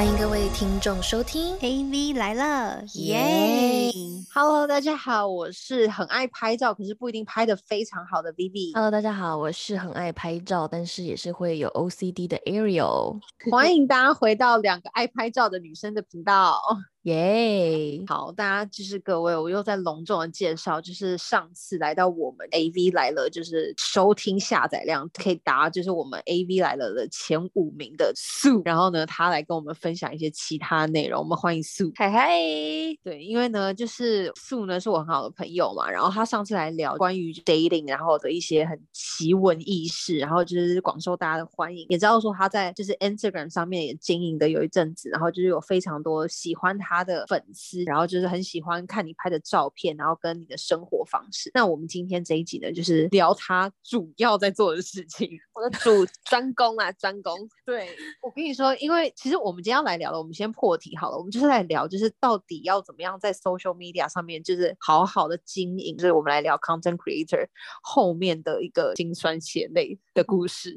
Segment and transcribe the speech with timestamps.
[0.00, 3.92] 欢迎各位听众收听 AV 来了，耶耶
[4.34, 8.72] ！Hello，大家好，我是很爱拍照，可是不一定拍的非常好的 Vivi。
[8.72, 13.20] Hello，大家好，我是很爱拍照，但是也是会有 OCD 的 Ariel。
[13.52, 16.58] 欢迎大家回到两个爱拍照的女生的频道。
[17.04, 18.02] 耶！
[18.06, 31.90] 好，大家就是各位，我又在隆重的介绍，就是上次来到我们 AV 来了，就是收听下载量可以达就是我们 AV 来了的前五名的素，然后呢，他来跟我们分享一些其他内容，我们欢迎素。
[31.94, 32.28] 嗨嗨，
[33.02, 51.50] 对，因为呢，就是素呢是我很好的朋友嘛，然后他上次来聊关于 dating，然后的一些很奇闻异事，然后就是广受大家的欢迎，也知道说他在就是 Instagram 上面也经营的有一阵子，然后就是有非常多喜欢他的粉丝，然后就是很喜欢看你拍的照片，然后跟你的生活方式。
[51.54, 55.30] 那我们今天这一集呢，就是聊他主要在做的事情。
[55.54, 55.90] 我的主
[56.24, 57.36] 专攻啊，专攻。
[57.64, 57.88] 对
[58.22, 67.46] 我跟你说，因为其实我们今天要来聊的，我们先破题好了，我们就是来聊，就是到底要怎么样在 social media 上面，就是好好的经营，就是我们来聊 content creator
[67.82, 70.76] 后面的一个辛酸血泪的故事。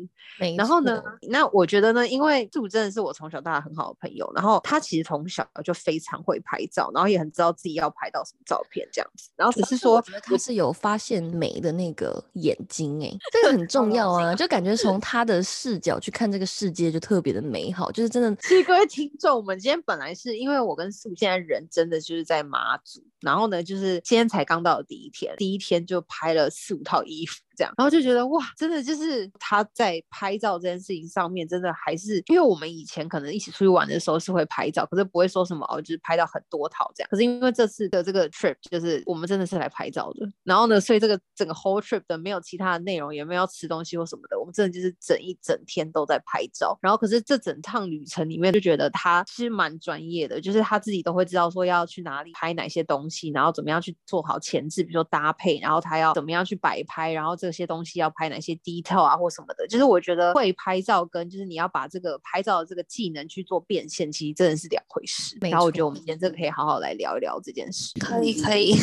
[0.58, 37.07] 然后呢，那我觉得呢，因为素真的是我从小到大很好的朋友，然后他其实从小就非常会拍照，然后也很知道自己要拍到什么照片这样子，然后只是说我觉得他是有发现美的那个眼睛，哎，这个很重要啊， 就感觉从他的视角去看这个世界就特别的美好，就是真的 其实各位听众，我们今天本来是因为我跟素现在人真的就是在马祖，然后呢，就是今天才刚到的第一天，第一天就拍了四五套衣服这样，然后就觉得哇，真的就是他在拍照这件事情上面，真的还是因为我们以前可能一起出去玩的时候是会拍照，可是不会说什么哦，就是拍到很多套这样。
[37.09, 46.77] 可是因为这次的这个 trip，就是我们真的是来拍照的，然后呢，所以这个整个 whole trip 的没有其他的内容，也没有吃东西或什么的，我们真的就是整一整天都在拍照。
[46.81, 59.67] 然后可是这整趟旅程里面，就觉得他其实蛮专业的，就是他自己都会知道说要去哪里拍哪些东西，然后怎么样去做好前置，比如说搭配，然后他要怎么样去摆拍，然后这些东西要拍哪些 detail 啊或什么的。
[59.67, 65.37] 就是我觉得会拍照跟就是你要把这个拍照的这个技能去做变现，其实真的是两回事。
[65.41, 67.91] 没然后我觉得我们今天这个可以好好来聊一聊这件事。
[67.99, 68.75] 可以可以，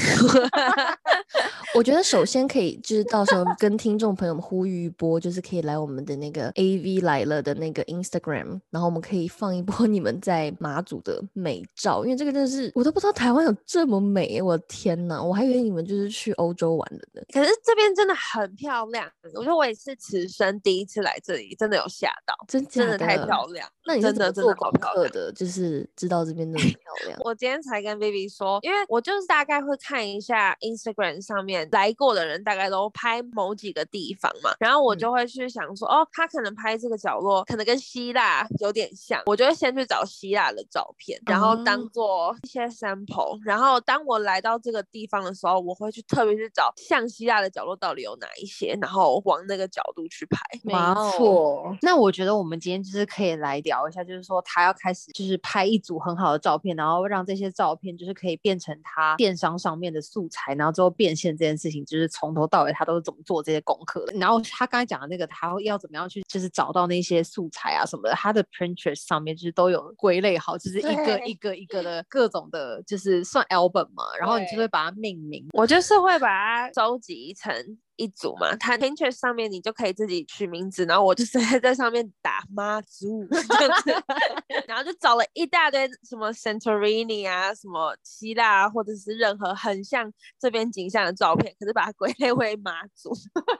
[1.74, 17.22] 我觉得首先可以就是到时候跟听众朋友们呼吁一波，就是可以来我们的那个 AV 来了的那个 Instagram，然后我们可以放一波你们在马祖的美照，因为这个真的是我都不知道台湾有这么美，我的天呐，我还以为你们就是去欧洲玩的呢。
[17.32, 19.10] 可是这边真的很漂亮。
[19.34, 23.68] 我觉得我也是此生第一次来这里，真的有吓到，真的太漂亮。
[23.84, 25.04] 那你是做功漂亮。
[25.04, 25.32] 课的？
[25.32, 50.38] 就是知道这边那么 漂亮我今天才跟 Vivi 说，因为我就是大概会看一下 Instagram 上面来过的人，大概都拍某几个地方嘛，然后我嗯就会去想说，哦，他可能拍这个角落，可能跟希腊有点像，我就会先去找希腊的照片，然后当哦做一些 sample，然后当我来到这个地方的时候，我会去特别去找像希腊的角落到底有哪一些，然后往那个角度去拍。
[50.62, 50.72] 没
[51.12, 64.12] 错，那我觉得我们今天就是可以来聊一下，就是说他要开始就是拍一组很好的照片，然后让这些照片就是可以变成他电商上面的素材，然后之后变现这件事情，就是从头到尾他都是怎么做这些功课的。
[64.14, 75.46] 然后他刚才讲的那个，他要怎么样去就是找到那些素材啊什么的，他的 Pinterest 上面就是都有归类好，就是一个一个一个的各种的，就是算 album 嘛，然后你就对会把它命名。
[75.52, 77.52] 我就是会把它收集成
[78.00, 83.26] 一组嘛，它 Pinterest 上面你就可以自己取名字，然后我就 是在上面打妈祖，
[84.66, 90.10] 然后就找了一大堆什么 Santorini 啊，什么希腊啊，或者是任何很像
[90.40, 93.12] 这边景象的照片，可是把它归类为马祖，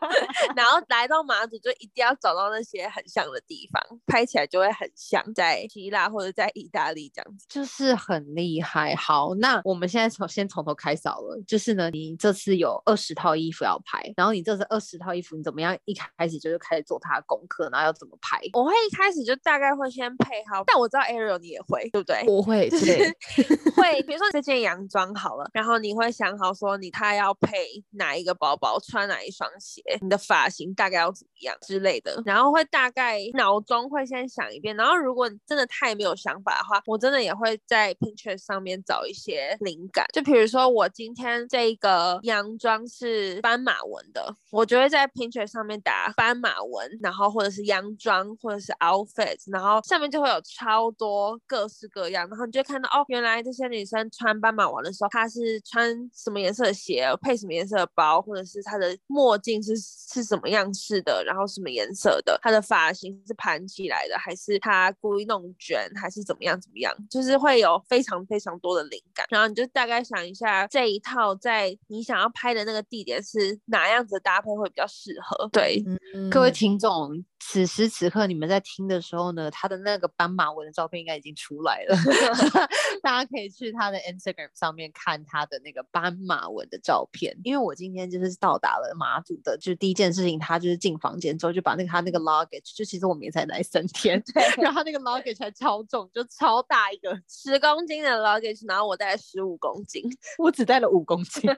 [0.56, 7.46] 然后来到马祖就一定要找到那些很像的地方，拍起来就会很像在希腊或者在意大利这样子。
[7.48, 8.94] 就是很厉害。
[8.94, 11.38] 好，那我们现在从先从头开始好了。
[11.46, 18.40] 就是呢，你这次有二十套衣服要拍，然后你这是二十套衣服，你怎么样一开始就是开始做它的功课，然后要怎么拍？
[18.52, 22.24] 我会一开始就大概会先配好，但我知道 Ariel 你也会，对不对？
[22.26, 22.68] 我会
[23.76, 44.34] 会，比如说这件洋装好了，然后你会想好说你他要配哪一个包包，穿哪一双鞋，你的发型大概要怎么样之类的，然后会大概脑中会先想一遍，然后如果你真的太没有想法的话，我真的也会在 Pinterest 上面找一些灵感，就比如说我今天这个洋装是斑马纹的。
[44.50, 75.84] 我就会在 Pinterest 上面打斑马纹，然后或者是洋装，或者是 outfit，然后下面就会有超多各式各样，然后你就会看到哦，原来这些女生穿斑马纹的时候，她是穿什么颜色的鞋，配什么颜色的包，或者是她的墨镜是是什么样式的，然后什么颜色的，她的发型是盘起来的，还是她故意弄卷，还是怎么样怎么样，就是会有非常非常多的灵感，然后你就大概想一下这一套在你想要拍的那个地点是哪样子的搭配会比较适合，对，
[76.30, 81.96] 各位嗯听众，此时此刻你们在听的时候呢，他的那个斑马纹的照片应该已经出来了，
[83.02, 87.36] 大家可以去他的 Instagram 上面看他的那个斑马纹的照片。
[87.42, 94.22] 因为我今天就是到达了马祖的，就是第一件事情，他就是进房间之后就把那个他那个 luggage，就其实我们也才来三天，
[94.60, 100.04] 然后他那个 luggage 还超重，就超大一个，十公斤的 luggage，然后我带了十五公斤，
[100.38, 101.50] 我只带了五公斤，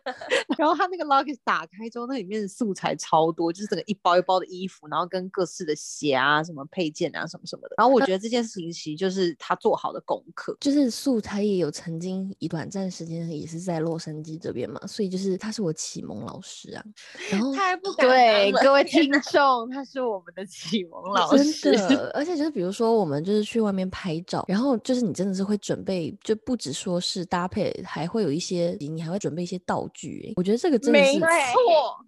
[0.56, 7.74] 然后他那个 luggage 打开之后，那里面的素材超多，就是整个一包一包的衣服，然后跟各式的鞋啊、什么配件啊、什么什么的。
[7.78, 10.56] 然后我觉得这件事情其实就是他做好的功课。
[10.60, 16.84] 就是素材也有曾经一短暂时间也是在洛杉矶这边嘛，所以就是他是我启蒙老师啊。
[17.30, 21.72] 然后太不 敢对各位听众，他是我们的启蒙 老师。
[21.72, 30.32] 真的， 而且就是比如说我们就是去外面拍照，然后就是你真的是会准备，就不只说是搭配，还会有一些你还会准备一些道具、欸。
[30.36, 31.26] 我觉得这个真的没是错，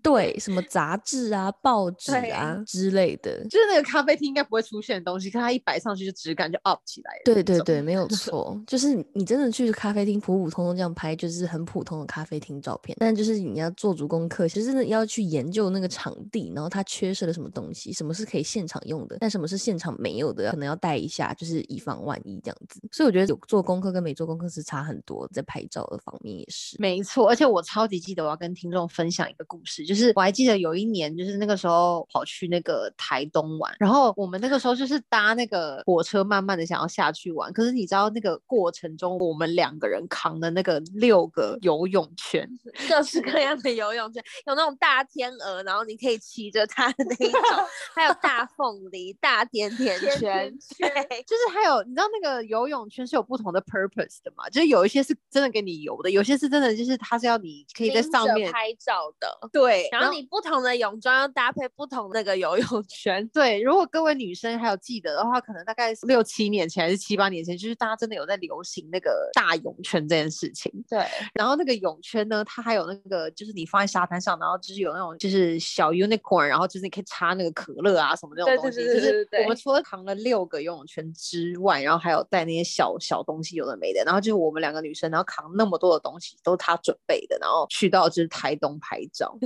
[0.02, 3.44] 对什么杂志啊、报纸啊之类的。
[3.54, 7.20] 就是那个咖啡厅应该不会出现的东西，可它一摆上去就质感就 up 起来了。
[7.24, 12.96] 对对对，没有 错，就是你你真的去咖啡厅普普通通这样拍，就是很普通的咖啡厅照片。
[12.98, 22.80] 但就是你要做足功课，其实真的要去研究那个场地，然后它缺失了什么东西，什么是可以现场用的，但什么是现场没有的，可能要带一下，就是以防万一这样子。
[22.90, 26.76] 所以我觉得有做功课跟没做功课是差很多，在拍照的方面也是。
[26.80, 42.49] 没错，而且我超级记得我要跟听众分享一个故事，就是我还记得有一年，就是那个时候跑去那个台东玩，然后我们那个时候就是搭那个火车，慢慢的想要下去玩，可是你知道那个过程中，我们两个人扛的那个六个游泳圈，
[42.88, 47.41] 各式各样的游泳圈，有那种大天鹅，然后你可以骑着它的那一种，
[47.94, 59.49] 还有大凤梨、大甜甜甜圈，对，就是还有你知道那个游泳圈是有不同的 purpose 的嘛，就是有一些是真的给你游的，有些是真的就是它是要你可以在上面拍照的。
[59.52, 70.72] 对，然后你不同的泳装要搭配不同那个游泳圈，对，如果各位女生还有记得的话，可能大概是六七年前还是七八年前，就是大家真的有在流行那个大泳圈这件事情。
[70.88, 71.04] 对，
[71.34, 78.78] 然后那个泳圈呢，它还有那个就是你放在沙滩上，然后就是有那种就是小 unicorn，然后就是你可以插那个可乐啊什么那种东西。
[78.78, 84.04] 对对就是对对我们除了扛了六个游泳圈之外，然后还有带那些小小东西，有的没的。
[84.04, 89.37] 然后就是我们两个女生，然后扛那么多的东西都是她准备的，然后去到就是台东拍照。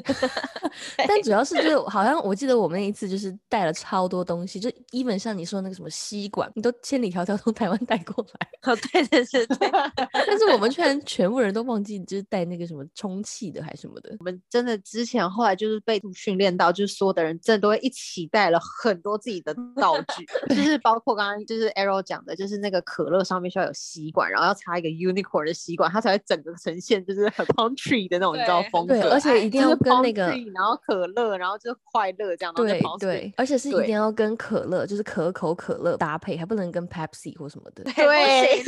[1.08, 8.72] 但主要是就是好像我记得我们那一次就是带了超多东西，就 even 像你说那个什么吸管，你都千里迢迢从台湾带过来。
[8.72, 9.70] 哦，对对对对，
[10.12, 14.14] 但是我们居然全部人都忘记，就是带那个什么充气的还是什么的。
[14.18, 38.62] 我们真的之前后来就是被训练到，就是所有的人真的都会一起带了很多自己的道具， 就是包括刚刚就是 Arrow 讲的，就是那个可乐上面需要有吸管，然后要插一个 unicorn 的吸管，它才会整个呈现就是很 palm tree 的那种你知道风格，对，而且一定要跟那个然后可乐，然后就是快乐这样，然后再对对而且是一定要跟可乐，就是可口可乐搭配，还不能跟 Pepsi 或什么的，对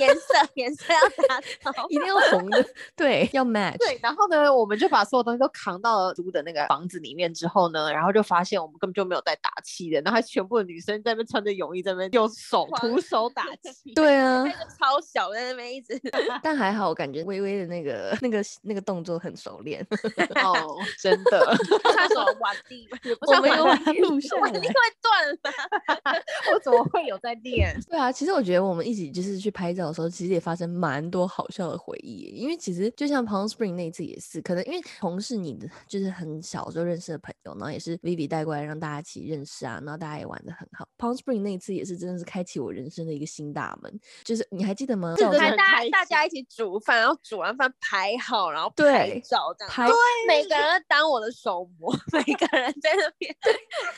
[0.00, 0.22] 颜色
[0.54, 1.86] 颜色要达到。
[1.88, 2.64] 一定要红的，
[2.96, 3.78] 对， 要 match。
[3.78, 13.92] 对，然后呢，我们就把所有东西都扛到了租的那个房子里面之后呢，然后就发现我们根本就没有带打气的，然后还全部的女生在那边穿着泳衣在那边用手徒手打气。
[13.94, 16.00] 对啊那，个超小在那边一直，
[16.42, 19.86] 但还好，我感觉微微的那个那个那个动作很熟练。
[20.42, 22.88] 哦，真的，穿什么碗地
[23.26, 23.64] 我没有
[24.08, 26.22] 录下碗地会断了？
[26.52, 27.78] 我怎么会有在练？
[27.88, 32.32] 对啊，其实我觉得我们一起就是去拍照的时候，其实也发生蛮多好笑的回忆。
[32.34, 40.88] 因为其实就像 Palm Spring 那一次也是，可能因为同是你的就是很小就认识的朋友，然后也是 Vivi 带过来让大家一起认识啊，然后大家也玩的很好。
[40.98, 45.14] Palm Spring 那一次也是真的是开启我人生的一个新大门，就是你还记得吗？
[45.16, 49.72] 是照片真的很开还大家大家一起煮饭，然后煮完饭排好，然后对拍照这样。
[49.72, 49.88] 拍
[50.26, 53.34] 每个人当我的手模， 每个人在那边。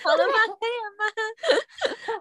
[0.02, 0.32] 好的吗？
[0.46, 1.04] 可以了吗？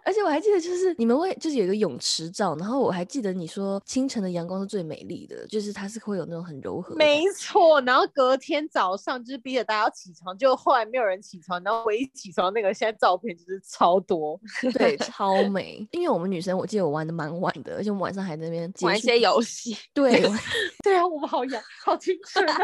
[0.04, 14.40] 而且我还记得，就是你们会就是有一个泳池照，然后我还记得你说清晨的阳光是最美丽的，就是它是会有那种很柔和没错，然后隔天早上就是逼着大家要起床，就后来没有人起床，然后唯一起床那个现在照片就是超多，
[14.74, 15.88] 对，超美。
[15.92, 20.22] 因为我们女生，我记得我玩的蛮晚的，而且我们晚上还在那边玩一些游戏，对，
[20.84, 22.56] 对啊，我们好洋，好青春 啊！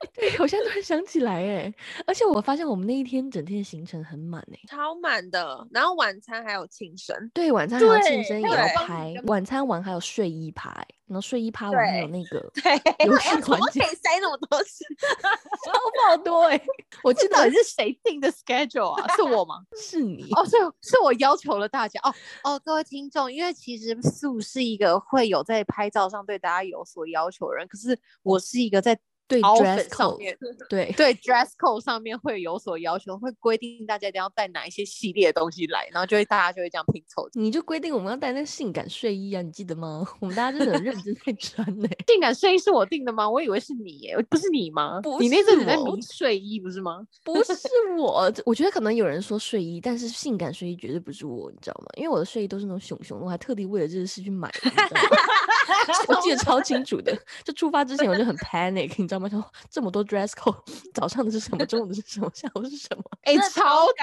[0.14, 1.74] 对，我现在突然想起来，哎，
[2.06, 5.66] 而且我发现我们那一天整天的行程很满，哎，超满的。
[5.70, 8.54] 然后晚餐还有庆生，对，晚餐还有庆对生也要
[8.86, 14.84] 拍晚餐完还有睡衣趴，哎然后睡衣拍完还有那个对，游戏怎么环节可以塞那么多事？
[15.64, 16.60] 超爆多，哎，
[17.02, 19.14] 我记得这到底是谁定的 schedule 啊？
[19.14, 19.56] 是我吗？
[19.78, 30.18] 是你，哦，是是我要求了大家哦哦，各位听众，因为其实素是一个会有在拍照上对大家有所要求的人，可是我是一个在对 dress code，
[30.68, 37.26] 对， 对 dress code 上面会有所要求，会规定大家一定要带哪一些系列的东西来，然后就会大家就会这样拼凑。
[37.32, 40.06] 你就规定我们要带那个性感睡衣啊，你记得吗？
[40.20, 43.28] 我们大家真的很认真在穿呢、性感睡衣是我定的吗？
[43.28, 45.00] 我以为是你耶，不是你吗？
[45.02, 47.06] 不你那阵子是我在迷睡衣不是吗？
[47.24, 47.52] 不是
[47.98, 51.86] 我，我觉得可能有人说睡衣，但是性感睡衣绝对不是我，你知道吗？
[51.96, 54.70] 因为我的睡衣都是那种熊熊的，我还特地为了这件事去买的？
[56.08, 57.16] 我记得超清楚的。
[57.42, 59.28] 就出发之前我就很 panic，你知道吗？
[59.28, 60.56] 想说这么多 dress code，
[60.94, 63.94] 早上的是什么，中午的是什么，下午是什么，哎、超超多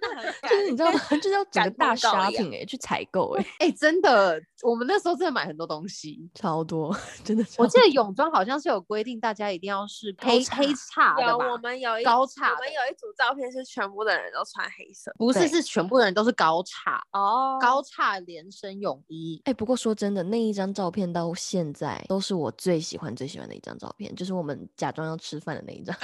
[0.00, 1.00] 真的很就是你知道吗？
[1.10, 6.28] 就是要整个大 shopping 哎、去采购哎、 哎、真的，我们那时候真的买很多东西。
[6.34, 7.64] 超多，真的超多。
[7.64, 19.40] 我记得泳装好像是有规定，大家一定要是黑黑叉的我们有一高我叉我，们有一组照片是全部的人都穿黑色不是是全部的人都是高叉，哦高叉连身泳衣。
[19.44, 25.96] 哎、不过说真的，那一张照片到现在都是我最喜欢最喜欢的一张照片，就是我们假装要吃饭的那一张。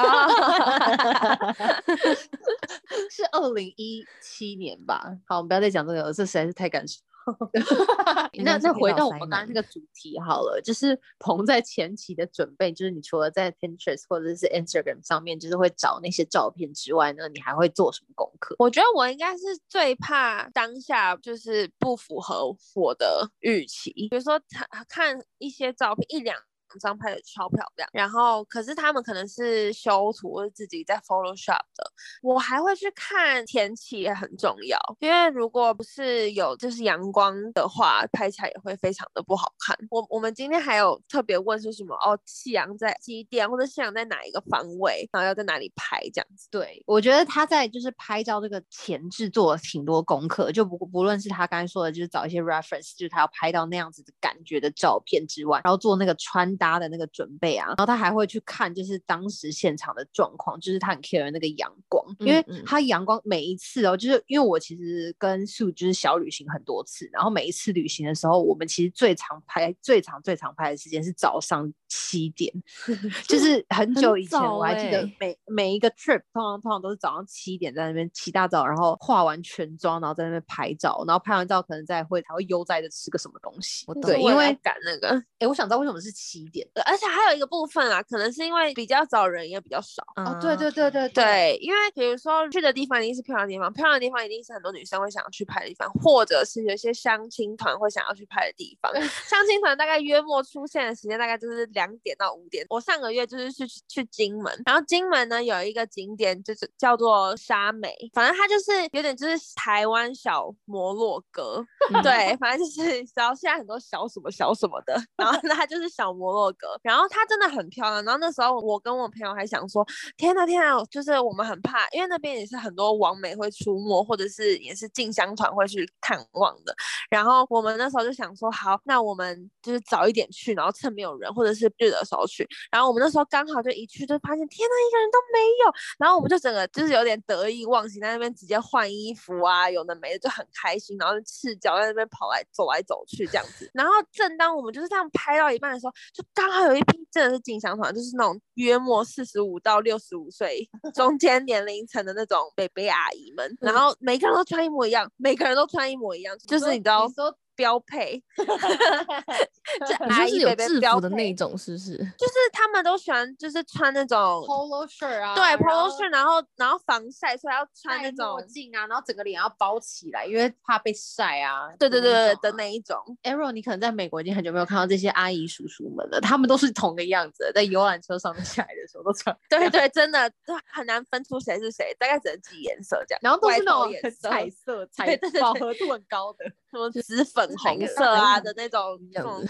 [3.10, 5.16] 是二零一七年吧？
[5.26, 7.02] 好，我们不要再讲这个了，这实在是太感伤。
[8.44, 18.54] 那那回到我们刚刚那个主题好了，就是鹏在前期的准备，就是你除了在 Pinterest 或者是 Instagram 上面，就是会找那些照片之外呢，你还会做什么功课？
[18.58, 26.38] 我觉得我应该是最怕当下就是不符合我的预期，比如说看看一些照片一两。
[26.80, 39.76] 张拍的超漂亮，然后可是他们可能是修图或者自己在 Photoshop 的，我还会去看天气也很重要，因为如果不是有就是阳光的话，拍起来也会非常的不好看。
[39.90, 46.48] 我我们今天还有特别问说什么哦，夕阳在几点，或者夕阳在哪一个方位，然后要在哪里拍这样子。
[46.50, 72.52] 对，我觉得他在就是拍照这个前置做了挺多功课，就不不论是他刚才说的，就是找一些 reference，就是他要拍到那样子的感觉的照片之外，然后做那个穿搭的那个准备啊，然后他还会去看就是当时现场的状况，就是他很 care 那个阳光，因为他阳光每一次哦，就是因为我其实跟素就是小旅行很多次，然后每一次旅行的时候，我们其实最常拍、最长、最常拍的时间是早上七点，
[73.28, 75.16] 就是很很久以前我还记得欸。
[75.20, 83.84] 每每一个 trip 通常通常都是早上七点在那边起大早，然后化完全妆，然后在那边拍照，然后拍完照可能再会才会悠哉的吃个什么东西。
[84.00, 86.44] 对，因为赶那个，哎，我想知道为什么是七
[86.84, 90.02] 而且还有一个部分啊，可能是因为比较早人也比较少。
[90.16, 98.92] 哦，对对对对嗯对，因为比如说去的地方一定是漂亮的地方，漂亮的地方一定是很多女生会想要去拍的地方，或者是有一些相亲团会想要去拍的地方。
[99.26, 102.64] 相亲团大概约莫出现的时间大概就是两点到五点。
[102.68, 116.43] 我上个月就是去去金门，然后金门呢有一个景点就是叫做沙美，反正它就是有点就是台湾小摩洛哥，嗯对，反正就是然后现在很多小什么小什么的，然后那它就是小摩洛
[116.82, 118.04] 然后它真的很漂亮。
[118.04, 119.86] 然后那时候我跟我朋友还想说，
[120.16, 126.74] 天呐天呐，就是我们很怕，因为那边也是很多王美会出没，或者是也是进香团会去探望的。
[127.10, 132.46] 然后我们那时候就想说，好，那我们就是早一点去，然后趁没有人或者是日的时候去。
[132.70, 135.72] 然后我们那时候刚好就一去就发现，天呐，一个人都没有。
[135.98, 143.70] 然后我们就整个就是有点得意忘形，在那边直接换衣服啊，有的没的就很开心，然后就赤脚在那边跑来走来走去这样子。
[143.74, 161.96] 然后正当我们就是这样拍到一半的时候，就刚好有一批真的是进香团，就是那种约莫四十五到六十五岁 中间年龄层的那种北北阿姨们，然后每个人都穿一模一样，每个人都穿一模一样，就是你知道说标配， 就是有制服的那种，是不是？
[162.18, 171.68] 就是他们都喜欢就是穿那种 polo shirt 啊，对 polo shirt，然后然后防晒，所以要穿那种墨镜啊，然后整个脸要包起来，因为怕被晒啊。
[171.78, 172.96] 对对对对的那一种。
[173.22, 183.20] Arrow，你可能在美国已经很久没有看到这些阿姨叔叔们了，他们都是同个样子，在游览车上面下来的时候都穿， 对对，真的就很难分出谁是谁，大概只能记颜色这样。
[183.22, 186.44] 然后都是那种彩色、 彩对对对对饱和度很高的。
[186.74, 188.80] 什么紫粉哪红色啊的那种
[189.12, 189.48] 这样子。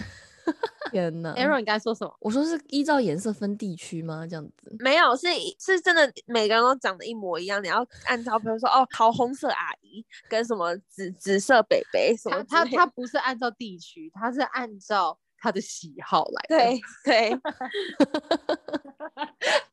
[0.91, 2.15] 天哪 Arrow，你刚才说什么？
[2.19, 4.27] 我说是依照颜色分地区吗？
[4.29, 4.75] 这样子？
[4.77, 5.27] 没有，是
[5.59, 7.63] 是真的，每个人都长得一模一样。
[7.63, 16.57] 你要按照，比如说哦，桃红色阿姨跟什么紫紫色北北什么他他不是按照地区，他是按照他的喜好来的。
[16.57, 17.39] 对对，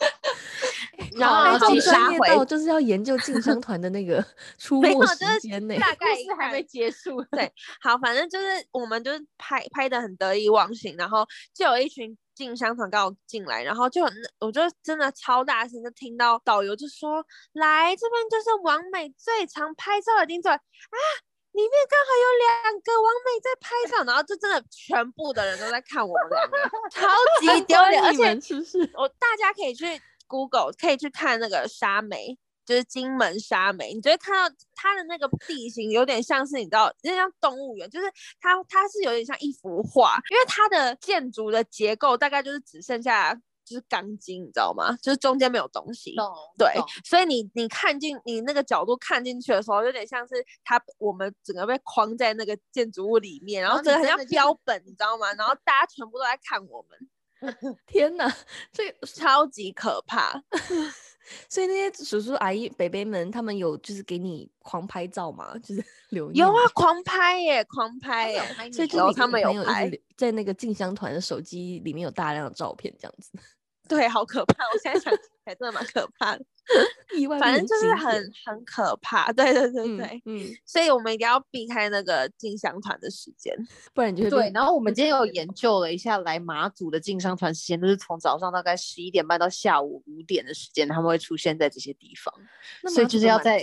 [1.17, 4.25] 然后自己好专杀回业到就是要研究进香团的那个
[4.59, 5.77] 出没时间呢。
[5.79, 20.99] 大概是还没结束，对，好，反正就是我们就是拍拍的很得意忘形，然后就有一群进香团刚好进来，然后就很我就真的超大声，就听到导游就说：“来这边就是王美最常拍照的景点啊，
[21.53, 26.57] 里面刚好有两个王美在拍照，然后就真的全部的人都在看我们两个，
[26.91, 27.09] 超
[27.41, 28.79] 级丢脸，而且们是不是？
[28.95, 30.01] 我大家可以去
[30.33, 38.11] Google，可以去看那个沙梅，就是金门沙梅，你就会看到它的那个地形有点像是你知道，有点像动物园，就是
[38.41, 43.35] 它它是有点像一幅画，因为它的建筑的结构大概就是只剩下
[43.65, 44.97] 就是钢筋，你知道吗？
[45.03, 46.15] 就是中间没有东西。
[46.17, 46.73] 懂对，
[47.05, 50.35] 所以你你看进你那个角度看进去的时候，有点像是
[50.65, 55.33] 它我们整个被框在那个建筑物里面，然然后后整个很像标本，你知道吗？
[55.35, 56.99] 然后大家全部都在看我们，
[57.87, 58.33] 天哪，
[58.73, 60.43] 这个超级可怕。
[61.49, 65.57] 所以那些叔叔阿姨、伯伯们，他们有就是给你狂拍照吗？
[65.63, 68.43] 就是留有啊，狂拍耶，狂拍耶！
[68.73, 73.31] 所以就有他们有拍在那个进香团的手机里面有大量的照片，这样子
[73.89, 74.65] 对，好可怕！
[74.75, 75.13] 我现在想
[75.47, 76.45] 真的蛮可怕的，
[77.19, 79.33] 意外反正就是很很可怕。
[79.33, 83.53] 对对对嗯对，嗯，所以我们一定要避开那个进香团的时间。
[83.93, 92.33] 不然就会对，然后我们今天有研究了一下，来马祖的进香团时间都是从早上大概十一点半到下午五点的时间，他们会出现在这些地方。
[92.93, 93.63] 所以就是要在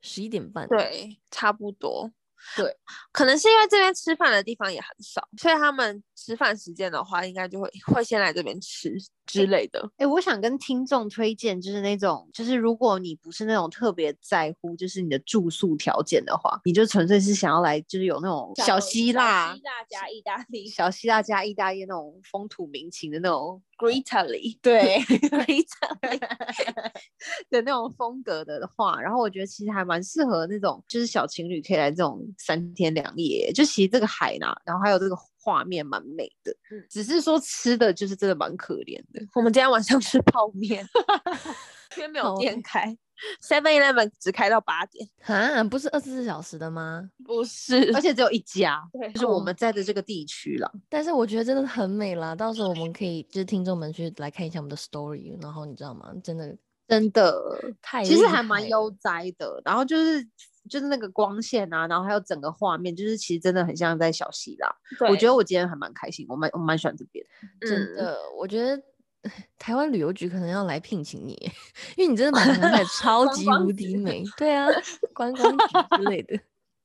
[0.00, 2.10] 十一点半，，对，差不多。
[2.56, 2.76] 对，
[3.12, 8.94] 可能是因为这边吃饭的地方也很少，所以他们吃饭时间的话，应该就会会先来这边吃
[9.26, 9.88] 之类的。
[9.96, 24.98] 哎，我想跟听众推荐，就是那种，就是如果你不是那种特别在乎，就是你的住宿条件的话，你就纯粹是想要来，就是有那种小希腊、希腊加意大利小希腊加意大利那种风土民情的那种，，Greatly 对
[25.30, 25.64] Greatly，
[27.48, 39.24] 的那种风格的话，然后我觉得其实还蛮适合那种，就是小情侣可以来这种三天两夜，就其实这个海呢，然后还有这个画面蛮美的，嗯只是说吃的就是真的蛮可怜的。
[39.34, 40.86] 我们今天晚上吃泡面，
[41.96, 42.96] 因为没有好店开
[43.42, 45.08] Seven Eleven 只开到八点。
[45.24, 47.10] 啊，不是二十四小时的吗？
[47.24, 50.70] 不是而且只有一家，对就是我哦们在的这个地区啦。
[50.88, 56.12] 但是我觉得真的很美啦，到时候我们可以就是听众们去来看一下我们的 story，然后你知道吗？
[56.22, 59.60] 真的真的，太其实还蛮悠哉的。
[59.64, 60.24] 然后就是
[60.70, 64.74] 就是那个光线啊，然后还有整个画面，就是其实真的很像在小溪啦。
[65.00, 67.24] 我觉得得我今天还蛮开心，我蛮我蛮喜欢这边。
[67.60, 68.80] 嗯真的，我觉得
[69.58, 71.34] 台湾旅游局可能要来聘请你，
[71.96, 74.22] 因为你真的把台湾拍得超级无敌美。
[74.36, 74.66] 对啊，
[75.14, 75.64] 观光局
[75.96, 76.38] 之类的，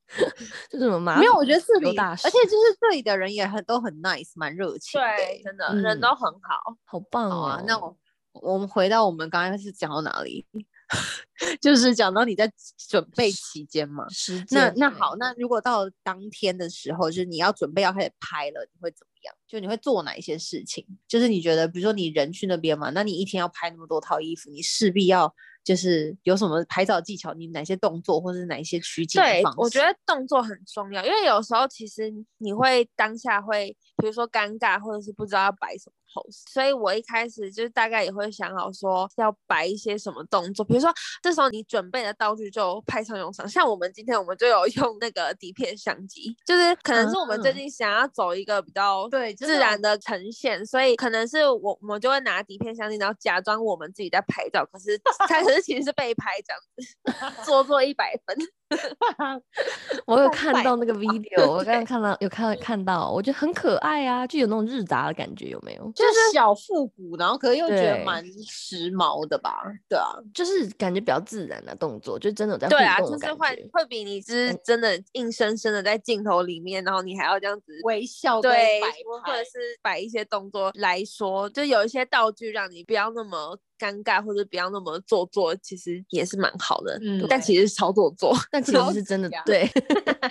[0.69, 5.41] 就什么马没有，我觉得这里，大使而且就是这里的人也很都很 nice，蛮热情对，欸。
[5.43, 6.75] 真的人嗯都很好。
[6.85, 7.63] 好棒啊，。
[7.67, 7.95] 那我
[8.33, 10.45] 我们回到我们刚刚是讲到哪里？
[11.59, 12.51] 就是讲到你在
[12.89, 14.07] 准备期间嘛。
[14.09, 19.35] 时那那好，那如果到当天的时候，就是你要准备要开始拍了，你会怎么样？
[19.47, 20.85] 就你会做哪一些事情？
[21.07, 25.33] 就是你觉得，比如说你人去那边嘛，那你一天要拍那么多套衣服，你势必要
[25.63, 58.37] 就是有什么拍照技巧，你哪些动作或者是哪一些取景对我觉得动作很重要，因为有时候其实你会当下会，比如说尴尬，或者是不知道要摆什么 pose，所以我一开始就是大概也会想好说要摆一些什么动作，比如说这时候你准备的道具就派上用场，像我们今天我们就有用那个底片相机，就是可能是我们最啊近想要走一个比较对自然的呈现，所以可能是我我们就会拿底片相机，然后假装我们自己在拍照，可是它 可是其实是被拍这样子，做做一百分。
[60.05, 65.91] 我有看到那个 video，我刚刚看到有看看到，我觉得很可爱啊，就有那种日杂的感觉，有没有？
[65.95, 69.63] 就是小复古，然后可是又觉得蛮时髦的吧？
[69.87, 73.69] 对啊，就是感觉比较自然的动作，就真的有在对啊，互动的感就是会。
[73.73, 77.73] 会比你是嗯真的硬生生的在镜头里面，然后你还要这样子。
[77.83, 78.81] 微笑对，
[79.25, 86.97] 或者是摆一些动作来说，就有一些道具让你不要那么尴尬，或者不要那么做作，其实也是蛮好的。
[87.01, 88.33] 嗯但其实是超做作。
[88.51, 89.67] 但其实是真的对，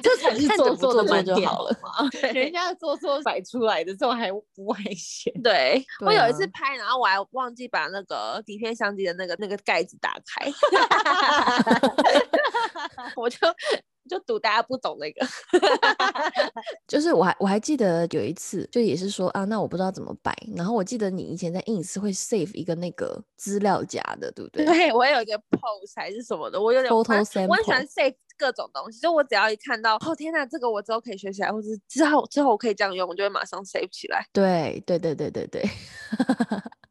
[0.02, 2.08] 这才 是看做作作的满点就好了嘛？
[2.32, 5.32] 人家做作摆出来的，这种还不危险。
[5.42, 10.50] 对我有一次拍，然后我还忘记把那个底片相机的那个那个盖子打开，
[13.16, 13.38] 我就
[14.08, 15.26] 就赌大家不懂那个。
[16.86, 20.36] 就是我还我还记得有一次，就也是说啊，那我不知道怎么摆。
[20.56, 24.64] 然后我记得你以前在 ins 会 save 一个那个资料夹的，对不对？
[24.64, 34.26] 对我有一个 pose 还是什么的，我有点 Photo 我很我很喜欢 sample save 各种东西，就我只要一看到，哦天哪，这个我之后可以学起来，或者是之后之后我可以这样用，我就会马上 save 起来。
[34.32, 35.62] 对对对对对对，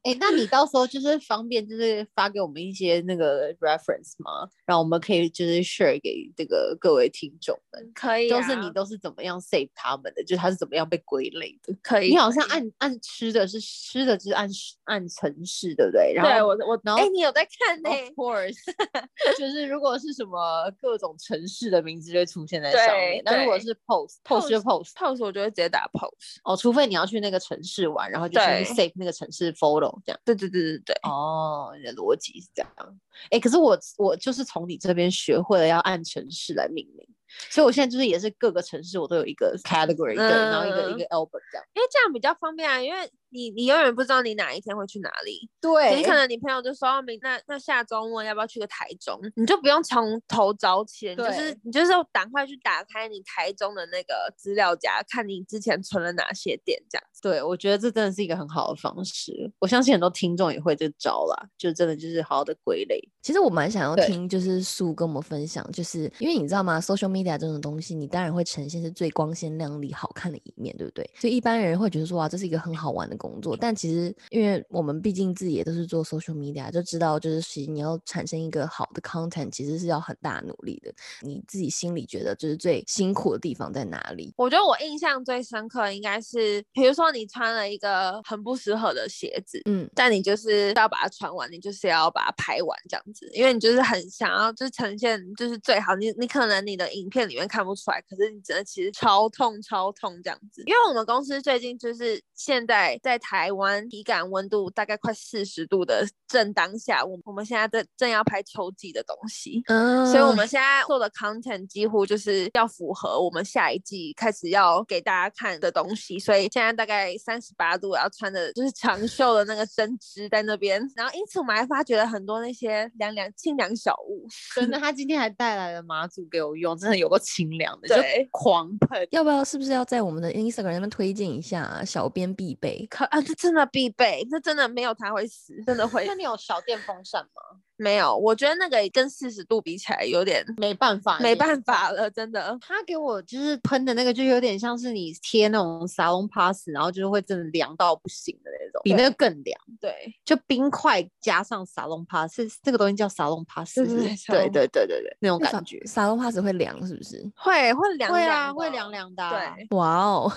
[0.03, 4.49] 哎，那你到时候就是方便，就是发给我们一些那个 reference 吗？
[4.65, 11.75] 然后我们可以就是 share 给这个各位听众们，可以、都是你都是怎么样 save 他们的，就是他是怎么样被归类的。
[11.83, 14.49] 可以，你好像按按吃的是吃的，就是按
[14.85, 16.13] 按城市，对不对？
[16.15, 18.57] 然后对我我然后哎、你有在看呢、Of course，
[19.37, 26.37] 就是如果是什么各种城市的名字就会出现在上面那如果是 post，post 就 post，post 我就会直接打 post。
[26.43, 30.19] 哦，除非你要去那个城市玩，然后就先 save 那个城市 photo 这样。
[30.25, 32.99] 对对对对对，哦，你的逻辑是这样。
[33.29, 37.07] 哎，可是我我就是从你这边学会了要按城市来命名，
[37.49, 41.65] 所以我现在就是也是各个城市我都有一个 category，对，然后一个一嗯个 album 这样。
[41.73, 45.49] 因为这样比较方便啊，因为你你永远不知道你哪一天会去哪里。
[45.59, 49.19] 对你可能你朋友就说哦明那那下周末要不要去个台中？
[49.35, 57.21] 你就不用从头找起，就是你就是赶快去打开你台中的那个资料夹，看你之前存了哪些店这样子。
[57.21, 59.51] 对，我觉得这真的是一个很好的方式。
[59.59, 62.99] 我相信很多听众也会这招啦，就真的就是好好的归类。
[63.21, 71.09] 其实我蛮想要听，就是素跟我们分享，就是因为你知道吗，social media 这种东西，你当然会呈现是最光鲜亮丽、好看的一面，对不对？
[71.15, 73.55] 所以一般人会觉得说，哇，这是一个很好玩的工作。
[73.55, 80.91] 但其实，因为我们毕竟自己也都是做 social media，就知道就是其实你要产生一个好的 content，其实是要很大努力的。
[81.21, 84.33] 你自己心里觉得就是最辛苦的地方在哪里？
[84.37, 95.95] 我觉得我印象最深刻应该是，比如说你穿了一个很不适合的鞋子，嗯，但你就是要把它穿完，你就是要把它拍完这样子，因为你就是很想要，就是呈现就是最好。
[95.95, 100.63] 你你可能你的影片里面看不出来，可是你真的其实超痛超痛这样子。
[100.65, 129.07] 因为我们公司最近就是现在在台湾体感温度大概快四十度的正当下，我我们现在在正要拍秋季的东西，嗯所以我们现在做的 content 几乎就是要符合我们下一季开始要给大家看的东西，所以现在大概三十八度，要穿的就是长袖的那个针织在那边，然后因此我们还发掘了很多那些凉凉清凉小物，真的，他今天还带来了马祖给我用，真的有个清凉的，就对狂喷。
[129.11, 132.87] 要不要是不是要在我们的 Instagram 那边推荐一下啊小编必备？
[133.05, 137.61] 啊，这真的必备，这真的没有它会死，真的会那你有小电风扇吗？
[137.81, 138.15] 没有。
[138.15, 142.55] 我觉得那个跟四十度比起来有点没办法，没办法了，真的。
[142.61, 149.59] 他给我就是喷的那个，就有点像是你贴那种沙龙 pass，然后就是会真的凉到不行的那种，比那个更凉。
[149.79, 155.81] 对，就冰块加上沙龙 pass，是这个东西叫沙龙 pass，对是不是对对对对那种感觉。
[155.85, 157.19] 沙龙 pass 会凉是不是？
[157.35, 158.81] 会会凉会啊，会凉。
[158.91, 160.33] 凉的啊、对，哇哦，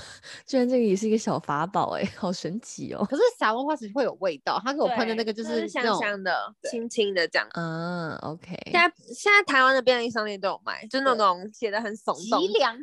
[0.46, 3.04] 居然这个也是一个小法宝哎，好神奇哦！
[3.10, 7.48] 可是沙龙 pass 会有味道，他给我喷的那个就就是香香的、对轻轻的这样。
[7.54, 12.40] 啊，OK，现在现在台湾的便利商店都有卖，就那种写的很耸动，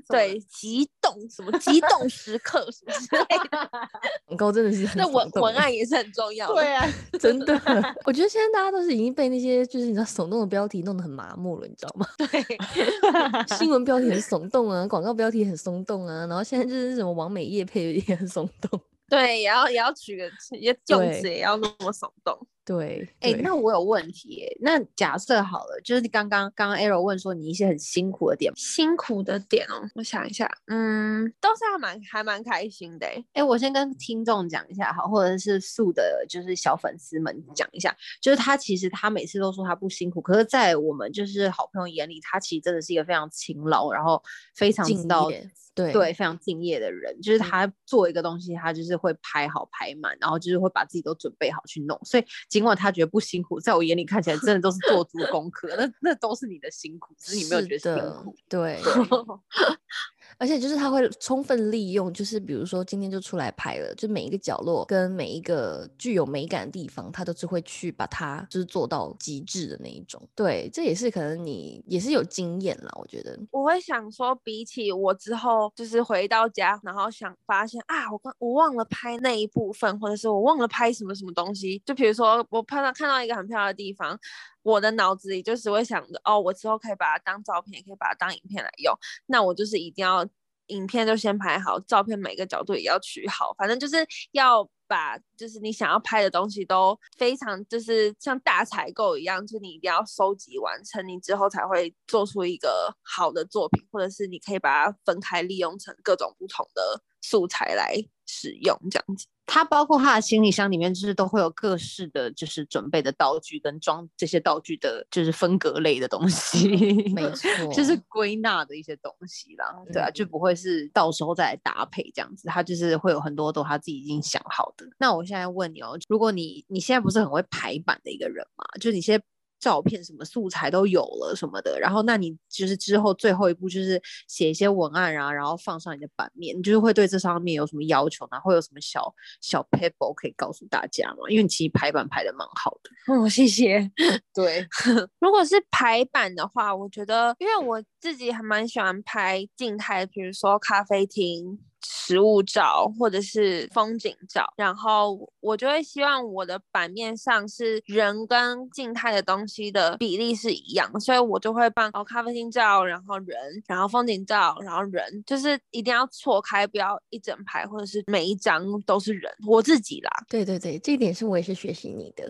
[0.09, 3.69] 对，激动什么激动时刻什么之类的，
[4.27, 6.53] 广告真的是很那文文案也是很重要。
[6.53, 6.85] 对啊，
[7.17, 7.53] 真的，
[8.03, 12.05] 我觉得现在大家都是已经被那些就是你知道耸动的标题弄得很麻木了，你知道吗？
[12.17, 18.81] 对，新闻标题很耸动啊，广告标题很耸动啊，然后现在就是什么王美叶配也很耸动。
[19.07, 20.23] 对，也要也要取个
[20.57, 22.37] 也用对词也要那么耸动。
[22.71, 24.57] 对，哎、对那我有问题耶。
[24.61, 33.25] 那假设好了，就是刚刚刚刚 Arrow 问说你一些很辛苦的点，辛苦的点哦，我想一下，嗯，都是还蛮还蛮开心的欸。
[33.33, 44.21] 哎、我先跟听众讲一下好，或者是素的，就是小粉丝们讲一下，就是他其实他每次都说他不辛苦，可是，在我们就是好朋友眼里，他其实真的是一个非常勤劳，然后
[44.55, 51.99] 非常知敬道业，对对，非常敬业的人，就是嗯他做一个东西，他就是会拍好拍满，然后就是会把自己都准备好去弄。
[52.03, 58.35] 所以尽管他觉得不辛苦，在我眼里看起来真的都是做足功课， 那那都是你的辛苦，只是你没有觉得辛苦。
[58.49, 58.79] 对，
[60.37, 70.21] 而且就是他会充分利用，就是比如说今天就出来拍了，就每一个角落跟每一个具有美感的地方，他都是会去把它就是做到极致的那一种。
[70.35, 73.37] 对，这也是可能你也是有经验了，我觉得。
[73.51, 81.81] 我会想说，比起我之后就是回到家，然后想发现啊，我刚我忘了拍那一部分，或者是我忘了拍什么什么东西。
[81.85, 84.17] 就比如说我拍到看到一个很漂亮的地方，
[84.63, 88.93] 我的脑子里就是会想着，哦，我之后可以把它当照片，也可以把它当影片来用。
[89.25, 90.27] 那我就是一定要
[90.67, 94.69] 影片就先拍好，照片每个角度也要取好，反正就是要。
[94.91, 107.95] 把就是你想要拍的东西都非常就是像大采购一样，就是你一定要收集完成，你之后才会做出一个好的作品，或者是你可以把它分开利用成各种不同的素材来
[108.33, 109.25] 使用，这样子。
[109.45, 116.69] 它包括它的行李箱里面，就是都会有各式的就是准备的道具跟装这些道具的，就是分隔类的东西，
[117.13, 119.65] 没 错，就是归纳的一些东西啦。
[119.91, 124.87] 对啊，就不会是到时候再来搭配这样子，它就是会有很多都他自己已经想好的。
[124.97, 129.25] 那我现在问你哦，如果你你现在不是很会排版的一个人嘛，就你现在。
[129.61, 138.39] 照片什么素材都有了什么的，然后那你就是之后最后一步就是写一些文案啊，然后放上你的版面，你就是会对这上面有什么要求呢？
[138.41, 141.29] 会有什么小小 paper 可以告诉大家吗？
[141.29, 143.13] 因为你其实排版排的蛮好的。
[143.13, 143.91] 哦，谢谢。
[144.33, 144.67] 对，
[145.21, 151.59] 如果是排版的话，我觉得因为我自己还蛮喜欢拍静态，比如说咖啡厅。
[151.83, 163.35] 实物照或者是风景照，然后我就会希望我的版面上是人跟静态的东西的比例是一样，所以我就会放哦咖啡厅照，然后人，
[163.67, 169.31] 然后风景照，然后人，就是一定要错开，不要一整排或者是每一张都是人。
[169.47, 172.23] 我自己啦，对对对，这一点是我也是学习你的，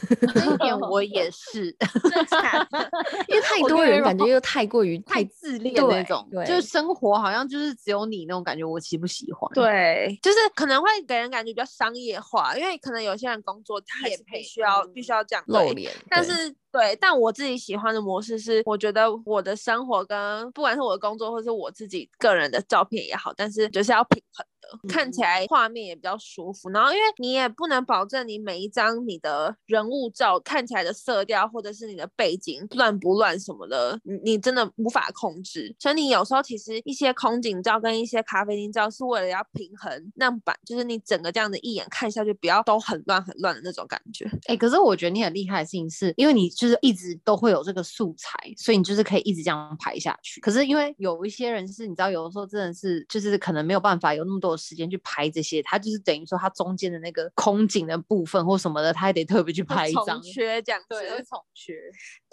[0.32, 1.66] 这一点我也 是，
[3.28, 8.93] 因为太多人感觉又太过于太自恋那种，就是生活好像就是只有你那种感觉，我其。
[8.96, 24.46] 不喜欢，对，就是可能会给人感觉比较商业化，因为可能有些人工作他也必须要必须要这样露脸，但是对，但我自己喜欢的模式是，我觉得我的生活跟不管是我的工作或是我自己个人的照片也好，但是就是要平衡。
[24.88, 35.74] 看起来画面也比较舒服，然后因为你也不能保证你每一张你的人物照看起来的色调或者是你的背景乱不乱什么的，你你真的无法控制。
[35.78, 44.28] 所以你有时候其实一些空景照跟一些咖啡厅照是为了要平衡，让版就是你整个这样子一眼看下去不要都很乱很乱的那种感觉。
[44.46, 50.40] 哎，可是我觉得你很厉害的事情是，因为你就是一直都会有这个素材，所以你就是可以一直这样排下去。
[50.40, 54.53] 可是因为有一些人是，你知道有的时候真的是就是可能没有办法有那么多。
[54.56, 60.20] 时间去拍这些，他就是等于说他中间的那个空景的部分或什么的，他还得特别去拍一张。
[60.22, 61.74] 缺这样子，对，重缺。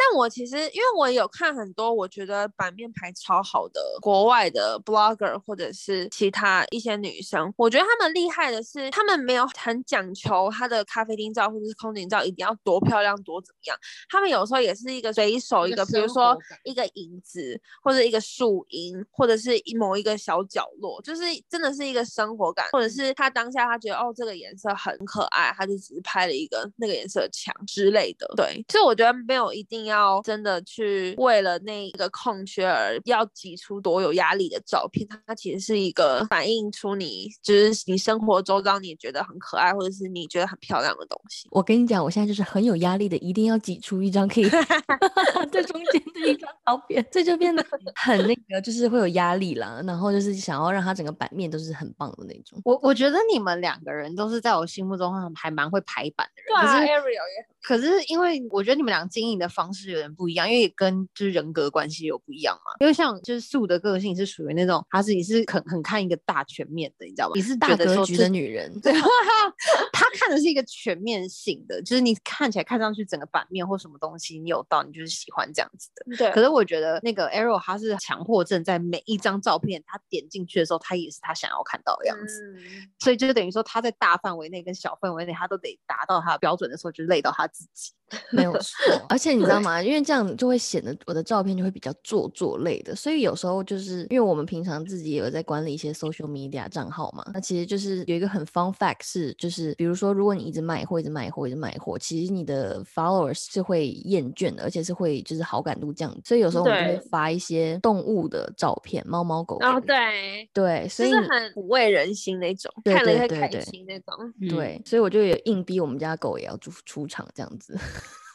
[0.02, 13.78] 但我其实因为我有看很多，我觉得版面排超好的国外的 blogger 或者是其他一些女生，我觉得她们厉害的是，她们没有很讲求她的咖啡厅照或者是空景照一定要多漂亮多怎么样，
[14.10, 22.02] 他们有时候也是一个随手一个，比如说一个影子或者一个树荫或者是一某一个小角落，就是真的是一个。
[22.12, 28.28] 生活感，或者是她当下她觉得哦这个颜色很可爱，她就只是拍了一个那个颜色墙之类的。
[28.36, 29.91] 对，所以我觉得没有一定要
[30.24, 41.48] 真的去为了那一个空缺而要挤出多有压力的照片，它其实是一个反映出你就是你生活周遭你觉得很可爱或者是你觉得很漂亮的东西。
[41.52, 44.50] 我跟你讲，我现在就是很有压力的，一定要挤出一张可以
[45.52, 47.64] 在中间的一张照片，这就变得
[47.96, 49.82] 很那个，就是会有压力了。
[49.86, 51.92] 然后就是想要让它整个版面都是很。
[51.98, 56.48] 棒的那种，我我觉得你们两个人都是在我心目中还蛮会排版的人。
[56.48, 57.46] 对啊，Ariel 也。
[57.62, 62.74] 可是因为我觉得你们俩经营的方式有点不一样，因为跟就是人格关系有不一样嘛。
[62.80, 67.32] 因为像就是素的个性是属于那种，她自己是很很看一个大全面的，你知道吗？
[67.34, 68.94] 你是大格局的女人， 对，
[69.92, 76.18] 她看的是一个全面性的，就是你看起来看上去整个版面或什么东西你有到，你就是喜欢这样子的。
[76.18, 76.32] 对。
[76.32, 82.54] 可是我觉得那个 Arrow 他是强迫症，在每一张照片他点进去的时候，他也是他想要看到的样子。
[82.58, 82.90] 嗯。
[83.00, 87.92] 所以就是等于说他在大范围内跟小范围内，他都得达到他的标准的时候，就累到他自己。
[88.32, 88.76] 没有错，
[89.08, 89.71] 而且你知道吗？
[89.80, 109.68] 因为这样就会显得我的照片就会比较做作类的，所以有时候就是因为我们平常自己也有在管理一些 social media 账号嘛，那其实就是有一个很 fun fact 是，就是比如说如果你一直卖货，一直卖货，一直卖货，其实你的 followers 是会厌倦的，而且是会就是好感度降，所以有时候我们就会发一些动物的照片，猫猫狗狗。
[109.68, 114.34] 哦，对对，所以很抚慰人心那种，看了会开心那种。
[114.50, 117.78] 对，所以我就有硬逼我们家狗也要出出场这样子。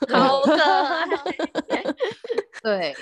[0.08, 0.56] 好的。
[2.66, 2.92] 对，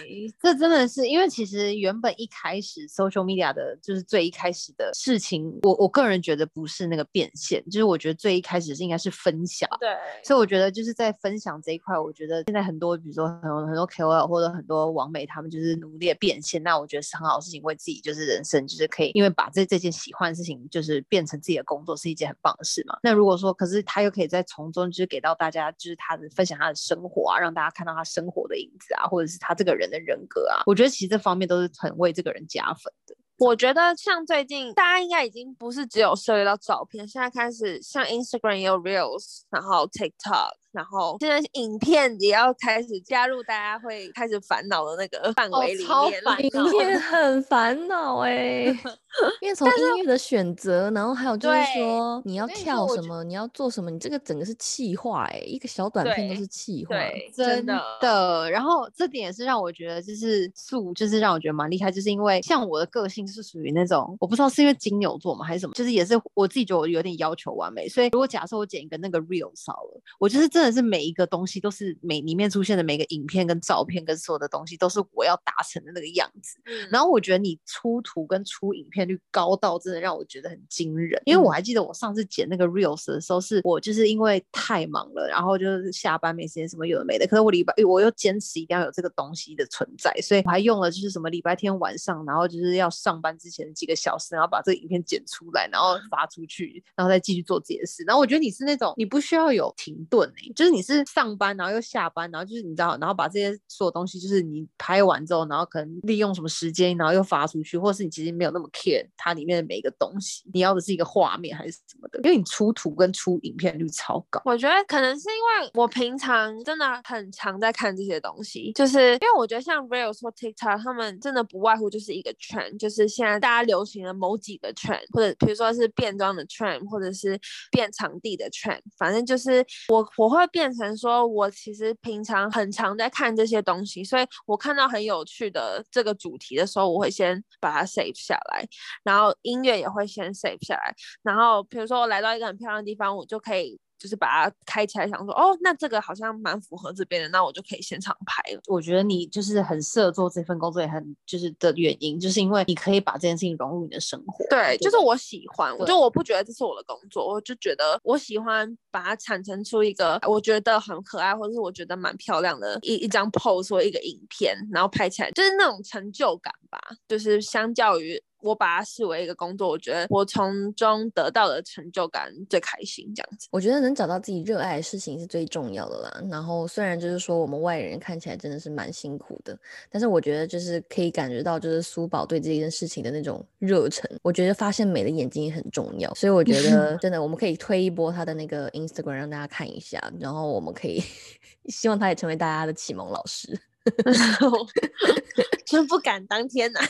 [0.42, 9.66] 这真的是因为其实原本一开始 social media 的就是最一开始的事情，我我个人觉得不是那个变现，就是我觉得最一开始是应该是分享。
[9.80, 9.88] 对，
[10.22, 22.98] 所以我觉得就是在分享这一块，我觉得现在很多比如说很多很多 KOL 或者很多网美，他们就是努力的变现，那我觉得是很好的事情，为自己就是人生就是可以，因为把这这件喜欢的事情就是变成自己的工作，是一件很棒的事嘛。
[23.02, 29.53] 那如果说可是他又可以在从中就是给到大家就是他的分享他的生活啊，让大家看到他生活的影子啊，或者是他。
[29.54, 33.14] 这个人的人格啊，我觉得其实这方面都是很为这个人加分的。
[33.38, 45.86] 我觉得像最近大家应该已经不是只有涉及到照片，现在开始像 Instagram 也有 Reels，然后 TikTok，然后现在影片也要开始加入，大家会开始烦恼的那个范哦围里面。
[45.86, 48.64] 超烦 影片很烦恼哎，
[49.40, 56.96] 因为从音乐的选择，然后还有就是说你要跳什么，你要做什么，你这个整个是气化哎，一个小短片都是气化。
[57.34, 58.50] 真的。
[58.50, 76.88] 然后这点也是让我觉得，就是素，就是让我觉得蛮厉害，就是因为像我的个性是属于那种，我不知道是因为金牛座嘛还是什么，就是也是我自己觉得我有点要求完美，所以如果假设我剪一个那个 real 少了，我就是真的是每一个东西都是每里面出现的每个影片跟照片跟所有的东西都是我要达成的那个样子，嗯。
[76.90, 81.54] 然后我觉得你出图跟出影片率高到真的让我觉得很惊人，因为我嗯。
[81.54, 98.02] 还记得我上次剪那个 reels 的时候，是我就是因为太忙了，然后就是下班没时间什么有的没的，可是我礼拜我又坚持一定要有这个东西的存在，所以我还用了就是什么礼拜天晚上，然后就是要上班之前的几个小时，然后把这个影片剪出来，然后发出去，然后再继续做自己的事。
[98.04, 114.40] 然后我觉得你是那种你不需要有停顿诶、就是你是上班然后又下班，然后就是你知道，然后把这些所有东西就是你拍完之后，然后可能利用什么时间，然后又发出去，或是你其实没有那么 care 它里面的每一个东西，你要的是一个画面还是什么的，因为你出图跟出影片率超高。
[114.44, 127.38] 我觉得可能是因为我平常真的很常在看这些东西，就是因为我觉得像 Reels 或 TikTok，他们真的不外乎就是一个 trend，就是现在大家流行的某几个 trend，或者比如说是变装的 trend，或者是
[127.70, 138.66] 变场地的 trend，反正就是我我会会变成说，我其实平常很常在看这些东西，所以我看到很有趣的这个主题的时候，我会先把它 save 下来，
[139.02, 148.60] 然后音乐也会先 save 下来，然后比如说我来到一个很漂亮的地方，我就可以就是把它开起来，想说哦，那这个好像蛮符合这边的，那我就可以现场拍了。
[148.66, 154.44] 我觉得你就是很适合做这份工作，也很就是的原因，就是因为你可以把这件事情融入你的生活。
[154.50, 168.22] 对，就是我喜欢，我就我不觉得这是我的工作，我就觉得我喜欢把它产生出一个我觉得很可爱，或者是我觉得蛮漂亮的一一张 pose 或一个影片，然后拍起来就是那种成就感吧，就是相较于。
[168.44, 173.48] 我把它视为一个工作，我觉得我从中得到的成就感最开心，这样子。
[173.50, 176.22] 我觉得能找到自己热爱的事情是最重要的啦。
[176.30, 179.58] 然后虽然就是说我们外人看起来真的是蛮辛苦的，
[179.90, 184.08] 但是我觉得就是可以感觉到就是苏宝对这件事情的那种热忱。
[184.22, 191.02] 我觉得发现美的眼睛也很重要，所以我觉得 真的我们可以推一波他的那个 Instagram 让大家看一下，然后我们可以
[191.66, 193.58] 希望他也成为大家的启蒙老师。
[195.66, 196.80] 真不敢当天呐、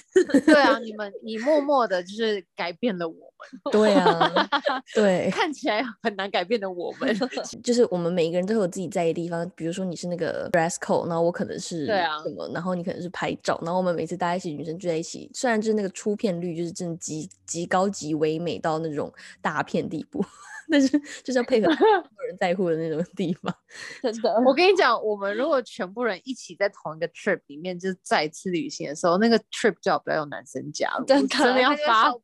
[0.44, 4.30] 对啊，你们你默默的就是改变了我们，对啊，
[4.94, 5.30] 对。
[5.30, 7.16] 看起来很难改变的我们。
[7.62, 20.24] 就是我们每一个人都有自己在意的地方，比如说你是那个 dress code，然后我可能是对啊什么，然后你可能是拍照，然后我们每次大家一起女生聚在一起，虽然就是那个出片率就是真的极极高级唯美到那种大片地步，
[20.70, 20.88] 但是
[21.22, 23.54] 就是要配合人在乎的那种地方。
[24.02, 24.42] 真的。
[24.46, 32.20] 我跟你讲，我们如果全部人一起在同一个 trip 里面，就是再次旅行的时候，那个 trip 最好不要有男生加入，真的要发疯。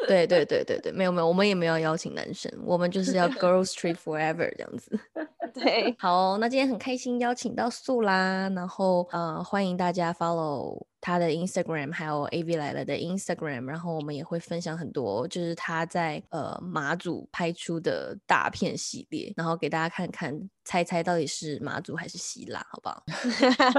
[0.08, 4.98] 对对对对对，没有没有，我们也没有邀请男生，我们就是要 girls trip forever 这样子。
[5.52, 23.02] 对，好哦、那今天很开心邀请到素啦，然后呃，欢迎大家 follow 他的 Instagram，还有 AV 来了的 Instagram，然后我们也会分享很多就是他在呃马祖拍出的大片系列，然后给大家看看，猜猜到底是马祖还是希腊，好不好？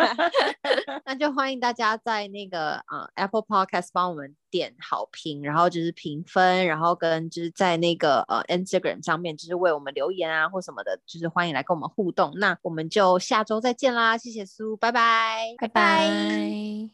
[1.06, 12.32] 那就欢迎大家在那个呃 Apple Podcast 帮我们点好评，然后就是评分，然后跟就是在那个呃 Instagram 上面就是为我们留言啊或什么的，就是欢迎来跟我们互动。
[12.36, 16.90] 那我们就下周再见啦，谢谢苏，拜拜，拜拜。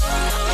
[0.00, 0.49] We'll